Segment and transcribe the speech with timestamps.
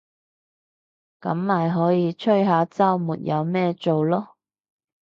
[1.19, 4.29] 噉咪可以吹下週末有咩做囉